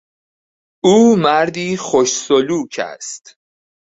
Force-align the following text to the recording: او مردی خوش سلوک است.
او 0.83 1.15
مردی 1.15 1.77
خوش 1.77 2.09
سلوک 2.17 2.79
است. 2.79 3.37